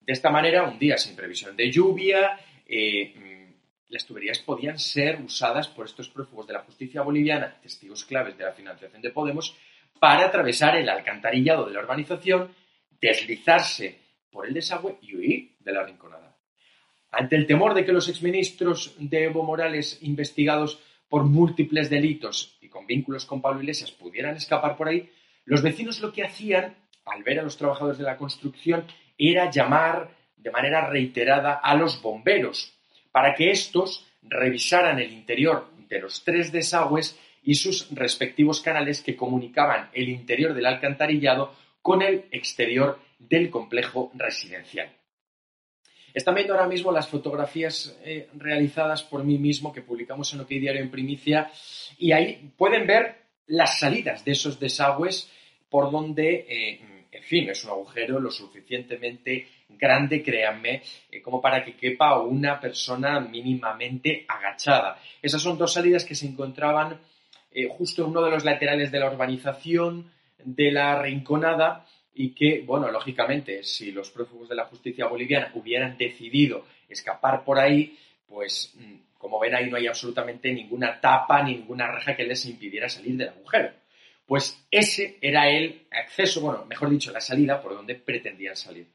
De 0.00 0.12
esta 0.12 0.30
manera, 0.30 0.62
un 0.62 0.78
día 0.78 0.96
sin 0.96 1.16
previsión 1.16 1.56
de 1.56 1.72
lluvia, 1.72 2.38
eh, 2.64 3.12
mm, 3.16 3.92
las 3.92 4.06
tuberías 4.06 4.38
podían 4.38 4.78
ser 4.78 5.20
usadas 5.20 5.66
por 5.66 5.86
estos 5.86 6.08
prófugos 6.08 6.46
de 6.46 6.52
la 6.52 6.60
justicia 6.60 7.02
boliviana, 7.02 7.58
testigos 7.60 8.04
claves 8.04 8.38
de 8.38 8.44
la 8.44 8.52
financiación 8.52 9.02
de 9.02 9.10
Podemos, 9.10 9.56
para 9.98 10.26
atravesar 10.26 10.76
el 10.76 10.88
alcantarillado 10.88 11.66
de 11.66 11.74
la 11.74 11.80
urbanización, 11.80 12.54
deslizarse 13.00 13.98
por 14.30 14.46
el 14.46 14.54
desagüe 14.54 14.98
y 15.02 15.16
huir 15.16 15.56
de 15.58 15.72
la 15.72 15.82
rinconada. 15.82 16.36
Ante 17.10 17.34
el 17.34 17.46
temor 17.46 17.74
de 17.74 17.84
que 17.84 17.92
los 17.92 18.08
exministros 18.08 18.94
de 19.00 19.24
Evo 19.24 19.42
Morales 19.42 19.98
investigados 20.02 20.80
por 21.08 21.24
múltiples 21.24 21.90
delitos 21.90 22.58
y 22.60 22.68
con 22.68 22.86
vínculos 22.86 23.24
con 23.24 23.40
Pablo 23.40 23.60
Iglesias 23.60 23.90
pudieran 23.90 24.36
escapar 24.36 24.76
por 24.76 24.88
ahí, 24.88 25.10
los 25.44 25.62
vecinos 25.62 26.00
lo 26.00 26.12
que 26.12 26.24
hacían, 26.24 26.76
al 27.04 27.22
ver 27.22 27.40
a 27.40 27.42
los 27.42 27.56
trabajadores 27.56 27.98
de 27.98 28.04
la 28.04 28.16
construcción, 28.16 28.84
era 29.16 29.50
llamar 29.50 30.10
de 30.36 30.50
manera 30.50 30.88
reiterada 30.88 31.54
a 31.54 31.74
los 31.74 32.00
bomberos 32.02 32.74
para 33.10 33.34
que 33.34 33.50
estos 33.50 34.06
revisaran 34.22 34.98
el 34.98 35.12
interior 35.12 35.70
de 35.88 36.00
los 36.00 36.22
tres 36.24 36.52
desagües 36.52 37.18
y 37.42 37.54
sus 37.54 37.88
respectivos 37.90 38.60
canales 38.60 39.00
que 39.00 39.16
comunicaban 39.16 39.88
el 39.94 40.08
interior 40.10 40.54
del 40.54 40.66
alcantarillado 40.66 41.54
con 41.80 42.02
el 42.02 42.26
exterior 42.30 43.00
del 43.18 43.50
complejo 43.50 44.10
residencial. 44.14 44.97
Están 46.18 46.34
viendo 46.34 46.52
ahora 46.52 46.66
mismo 46.66 46.90
las 46.90 47.06
fotografías 47.06 47.96
eh, 48.04 48.28
realizadas 48.34 49.04
por 49.04 49.22
mí 49.22 49.38
mismo 49.38 49.72
que 49.72 49.82
publicamos 49.82 50.34
en 50.34 50.40
OK 50.40 50.48
Diario 50.48 50.82
en 50.82 50.90
Primicia 50.90 51.48
y 51.96 52.10
ahí 52.10 52.50
pueden 52.56 52.88
ver 52.88 53.18
las 53.46 53.78
salidas 53.78 54.24
de 54.24 54.32
esos 54.32 54.58
desagües 54.58 55.30
por 55.70 55.92
donde, 55.92 56.44
eh, 56.48 56.80
en 57.12 57.22
fin, 57.22 57.48
es 57.48 57.62
un 57.62 57.70
agujero 57.70 58.18
lo 58.18 58.32
suficientemente 58.32 59.46
grande, 59.68 60.20
créanme, 60.20 60.82
eh, 61.08 61.22
como 61.22 61.40
para 61.40 61.64
que 61.64 61.76
quepa 61.76 62.20
una 62.20 62.58
persona 62.58 63.20
mínimamente 63.20 64.26
agachada. 64.26 65.00
Esas 65.22 65.40
son 65.40 65.56
dos 65.56 65.72
salidas 65.72 66.04
que 66.04 66.16
se 66.16 66.26
encontraban 66.26 66.98
justo 67.70 68.02
en 68.02 68.10
uno 68.10 68.22
de 68.22 68.30
los 68.32 68.44
laterales 68.44 68.90
de 68.90 68.98
la 68.98 69.10
urbanización 69.10 70.10
de 70.44 70.72
la 70.72 71.00
Rinconada 71.00 71.86
y 72.18 72.30
que, 72.30 72.62
bueno, 72.66 72.90
lógicamente, 72.90 73.62
si 73.62 73.92
los 73.92 74.10
prófugos 74.10 74.48
de 74.48 74.56
la 74.56 74.64
justicia 74.64 75.06
boliviana 75.06 75.52
hubieran 75.54 75.96
decidido 75.96 76.64
escapar 76.88 77.44
por 77.44 77.60
ahí, 77.60 77.96
pues 78.26 78.74
mm, 78.74 79.16
como 79.16 79.38
ven 79.38 79.54
ahí 79.54 79.70
no 79.70 79.76
hay 79.76 79.86
absolutamente 79.86 80.52
ninguna 80.52 81.00
tapa 81.00 81.44
ni 81.44 81.54
ninguna 81.54 81.86
reja 81.92 82.16
que 82.16 82.24
les 82.24 82.44
impidiera 82.46 82.88
salir 82.88 83.16
del 83.16 83.28
agujero. 83.28 83.70
Pues 84.26 84.66
ese 84.68 85.18
era 85.20 85.48
el 85.48 85.86
acceso, 85.92 86.40
bueno, 86.40 86.64
mejor 86.64 86.90
dicho, 86.90 87.12
la 87.12 87.20
salida 87.20 87.62
por 87.62 87.74
donde 87.74 87.94
pretendían 87.94 88.56
salir. 88.56 88.88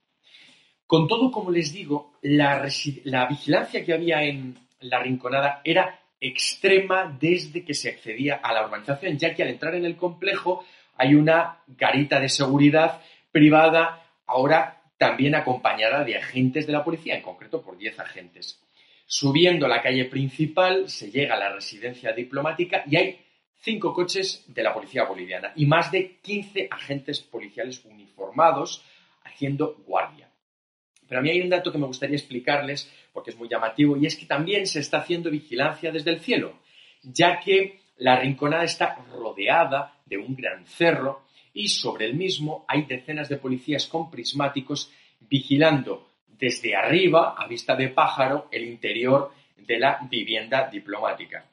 Con 0.86 1.08
todo, 1.08 1.32
como 1.32 1.50
les 1.50 1.72
digo, 1.72 2.20
la, 2.24 2.68
la 3.06 3.26
vigilancia 3.28 3.86
que 3.86 3.94
había 3.94 4.22
en 4.22 4.60
la 4.82 5.02
rinconada 5.02 5.62
era 5.64 5.98
extrema 6.20 7.18
desde 7.18 7.64
que 7.64 7.74
se 7.74 7.88
accedía 7.88 8.42
a 8.44 8.52
la 8.52 8.66
urbanización, 8.66 9.18
ya 9.18 9.34
que 9.34 9.44
al 9.44 9.50
entrar 9.50 9.76
en 9.76 9.86
el 9.86 9.96
complejo 9.96 10.66
hay 10.96 11.16
una 11.16 11.60
garita 11.68 12.20
de 12.20 12.30
seguridad 12.30 13.02
privada, 13.34 14.06
ahora 14.26 14.84
también 14.98 15.36
acompañada 15.36 16.06
de 16.06 16.16
agentes 16.16 16.66
de 16.66 16.72
la 16.72 16.84
policía, 16.84 17.16
en 17.16 17.24
concreto 17.24 17.62
por 17.62 17.78
10 17.78 18.00
agentes. 18.00 18.64
Subiendo 19.06 19.68
la 19.68 19.82
calle 19.82 20.06
principal 20.06 20.90
se 20.90 21.12
llega 21.12 21.36
a 21.36 21.40
la 21.40 21.52
residencia 21.52 22.14
diplomática 22.14 22.84
y 22.88 22.96
hay 22.96 23.20
cinco 23.60 23.94
coches 23.94 24.46
de 24.48 24.64
la 24.64 24.74
policía 24.74 25.04
boliviana 25.04 25.52
y 25.56 25.66
más 25.66 25.92
de 25.92 26.20
15 26.22 26.70
agentes 26.72 27.20
policiales 27.20 27.84
uniformados 27.84 28.86
haciendo 29.26 29.76
guardia. 29.86 30.30
Pero 31.08 31.20
a 31.20 31.22
mí 31.22 31.30
hay 31.30 31.42
un 31.42 31.50
dato 31.50 31.72
que 31.72 31.78
me 31.78 31.88
gustaría 31.88 32.16
explicarles 32.16 32.90
porque 33.12 33.32
es 33.32 33.38
muy 33.38 33.50
llamativo 33.50 33.98
y 33.98 34.06
es 34.06 34.16
que 34.16 34.26
también 34.26 34.68
se 34.68 34.80
está 34.80 35.00
haciendo 35.00 35.30
vigilancia 35.30 35.92
desde 35.92 36.12
el 36.12 36.22
cielo, 36.22 36.60
ya 37.04 37.40
que 37.40 37.82
La 37.96 38.20
rinconada 38.20 38.64
está 38.64 38.96
rodeada 39.12 40.02
de 40.08 40.18
un 40.18 40.36
gran 40.36 40.66
cerro 40.66 41.26
y 41.54 41.70
sobre 41.70 42.06
el 42.06 42.16
mismo 42.16 42.66
hay 42.68 42.84
decenas 42.84 43.30
de 43.30 43.38
policías 43.38 43.88
con 43.88 44.10
prismáticos 44.10 44.92
vigilando 45.22 46.10
desde 46.28 46.76
arriba, 46.76 47.36
a 47.38 47.48
vista 47.48 47.76
de 47.76 47.90
pájaro, 47.90 48.50
el 48.52 48.66
interior 48.66 49.32
de 49.58 49.80
la 49.80 50.00
vivienda 50.10 50.70
diplomática. 50.70 51.46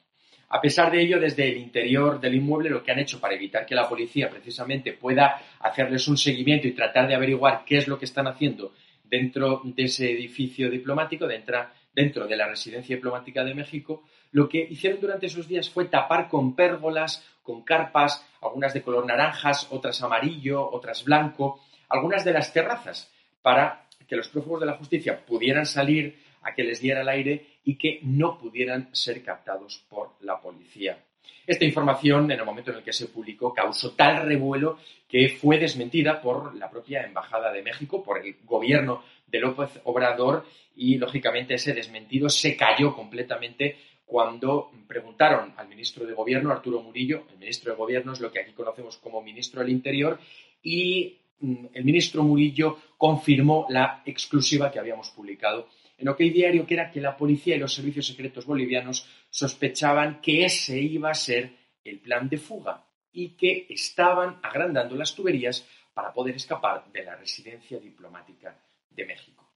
A 0.49 0.59
pesar 0.59 0.91
de 0.91 1.01
ello, 1.01 1.19
desde 1.19 1.49
el 1.49 1.57
interior 1.57 2.19
del 2.19 2.35
inmueble 2.35 2.69
lo 2.69 2.83
que 2.83 2.91
han 2.91 2.99
hecho 2.99 3.21
para 3.21 3.35
evitar 3.35 3.65
que 3.65 3.73
la 3.73 3.87
policía 3.87 4.29
precisamente 4.29 4.91
pueda 4.91 5.41
hacerles 5.59 6.05
un 6.09 6.17
seguimiento 6.17 6.67
y 6.67 6.73
tratar 6.73 7.07
de 7.07 7.15
averiguar 7.15 7.63
qué 7.65 7.77
es 7.77 7.87
lo 7.87 7.97
que 7.97 8.03
están 8.03 8.27
haciendo 8.27 8.73
dentro 9.11 9.61
de 9.63 9.83
ese 9.83 10.11
edificio 10.11 10.69
diplomático, 10.69 11.25
dentro, 11.27 12.27
de 12.27 12.35
la 12.35 12.47
residencia 12.47 12.95
diplomática 12.95 13.43
de 13.43 13.53
México, 13.53 14.03
lo 14.31 14.47
que 14.47 14.65
hicieron 14.69 14.99
durante 14.99 15.27
esos 15.27 15.47
días 15.47 15.69
fue 15.69 15.85
tapar 15.85 16.27
con 16.27 16.55
pérgolas, 16.55 17.25
con 17.43 17.63
carpas, 17.63 18.25
algunas 18.41 18.73
de 18.73 18.81
color 18.81 19.05
naranjas, 19.05 19.67
otras 19.71 20.01
amarillo, 20.01 20.69
otras 20.71 21.03
blanco, 21.03 21.61
algunas 21.89 22.23
de 22.23 22.33
las 22.33 22.53
terrazas, 22.53 23.11
para 23.41 23.85
que 24.07 24.15
los 24.15 24.27
prófugos 24.29 24.61
de 24.61 24.65
la 24.67 24.77
justicia 24.77 25.25
pudieran 25.25 25.65
salir 25.65 26.19
a 26.43 26.53
que 26.53 26.63
les 26.63 26.81
diera 26.81 27.01
el 27.01 27.09
aire 27.09 27.45
y 27.63 27.75
que 27.75 27.99
no 28.03 28.37
pudieran 28.37 28.89
ser 28.93 29.23
captados 29.23 29.83
por 29.89 30.11
la 30.21 30.39
policía. 30.39 30.97
Esta 31.45 31.65
información, 31.65 32.31
en 32.31 32.39
el 32.39 32.45
momento 32.45 32.71
en 32.71 32.77
el 32.77 32.83
que 32.83 32.93
se 32.93 33.07
publicó, 33.07 33.53
causó 33.53 33.91
tal 33.91 34.25
revuelo 34.25 34.77
que 35.07 35.29
fue 35.29 35.57
desmentida 35.57 36.21
por 36.21 36.55
la 36.55 36.69
propia 36.69 37.03
Embajada 37.03 37.51
de 37.51 37.63
México, 37.63 38.03
por 38.03 38.19
el 38.19 38.35
gobierno 38.43 39.03
de 39.27 39.39
López 39.39 39.69
Obrador 39.83 40.45
y, 40.75 40.97
lógicamente, 40.97 41.55
ese 41.55 41.73
desmentido 41.73 42.29
se 42.29 42.55
cayó 42.55 42.95
completamente 42.95 43.77
cuando 44.11 44.69
preguntaron 44.89 45.53
al 45.55 45.69
ministro 45.69 46.05
de 46.05 46.13
Gobierno, 46.13 46.51
Arturo 46.51 46.81
Murillo, 46.81 47.23
el 47.31 47.37
ministro 47.37 47.71
de 47.71 47.77
Gobierno 47.77 48.11
es 48.11 48.19
lo 48.19 48.29
que 48.29 48.41
aquí 48.41 48.51
conocemos 48.51 48.97
como 48.97 49.21
ministro 49.21 49.61
del 49.61 49.69
Interior, 49.69 50.19
y 50.61 51.17
mm, 51.39 51.67
el 51.71 51.85
ministro 51.85 52.21
Murillo 52.21 52.77
confirmó 52.97 53.67
la 53.69 54.03
exclusiva 54.05 54.69
que 54.69 54.79
habíamos 54.79 55.11
publicado 55.11 55.69
en 55.97 56.09
OK 56.09 56.17
Diario, 56.17 56.65
que 56.65 56.73
era 56.73 56.91
que 56.91 56.99
la 56.99 57.15
policía 57.15 57.55
y 57.55 57.59
los 57.59 57.73
servicios 57.73 58.05
secretos 58.05 58.45
bolivianos 58.45 59.07
sospechaban 59.29 60.19
que 60.19 60.43
ese 60.43 60.77
iba 60.77 61.09
a 61.09 61.13
ser 61.13 61.53
el 61.81 61.99
plan 61.99 62.27
de 62.27 62.37
fuga 62.37 62.83
y 63.13 63.29
que 63.37 63.67
estaban 63.69 64.41
agrandando 64.43 64.97
las 64.97 65.15
tuberías 65.15 65.65
para 65.93 66.11
poder 66.11 66.35
escapar 66.35 66.83
de 66.91 67.05
la 67.05 67.15
residencia 67.15 67.79
diplomática 67.79 68.59
de 68.89 69.05
México. 69.05 69.53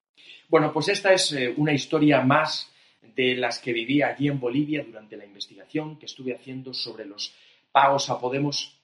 Bueno, 0.47 0.71
pues 0.71 0.87
esta 0.87 1.11
es 1.11 1.33
eh, 1.33 1.53
una 1.57 1.73
historia 1.73 2.21
más 2.21 2.71
de 3.15 3.35
las 3.35 3.59
que 3.59 3.73
viví 3.73 4.01
allí 4.01 4.27
en 4.27 4.39
Bolivia 4.39 4.83
durante 4.83 5.17
la 5.17 5.25
investigación 5.25 5.97
que 5.97 6.05
estuve 6.05 6.35
haciendo 6.35 6.73
sobre 6.73 7.05
los 7.05 7.33
pagos 7.71 8.09
a 8.09 8.19
Podemos. 8.19 8.77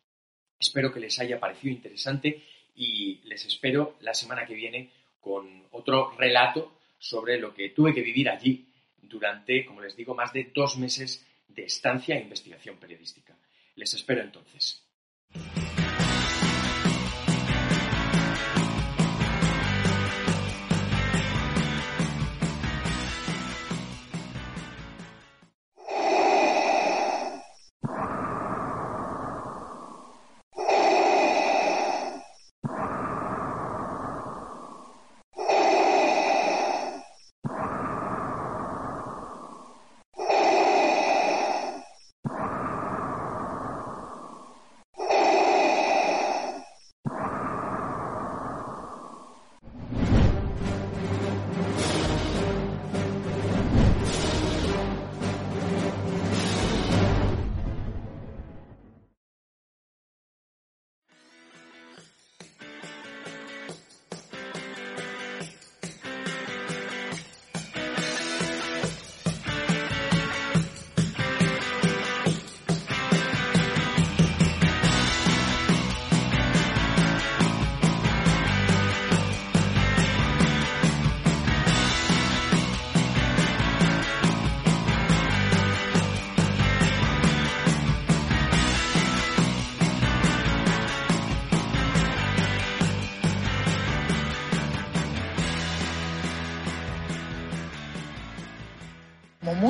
Espero 0.59 0.93
que 0.93 0.99
les 0.99 1.19
haya 1.19 1.39
parecido 1.39 1.73
interesante 1.73 2.43
y 2.75 3.19
les 3.25 3.45
espero 3.45 3.97
la 4.01 4.13
semana 4.13 4.45
que 4.45 4.55
viene 4.55 4.89
con 5.19 5.65
otro 5.71 6.11
relato 6.17 6.77
sobre 6.97 7.39
lo 7.39 7.53
que 7.53 7.69
tuve 7.69 7.93
que 7.93 8.01
vivir 8.01 8.29
allí 8.29 8.65
durante, 9.01 9.65
como 9.65 9.81
les 9.81 9.95
digo, 9.95 10.15
más 10.15 10.31
de 10.31 10.51
dos 10.53 10.77
meses 10.77 11.25
de 11.47 11.63
estancia 11.63 12.15
e 12.15 12.21
investigación 12.21 12.77
periodística. 12.77 13.35
Les 13.75 13.93
espero 13.93 14.21
entonces. 14.21 14.83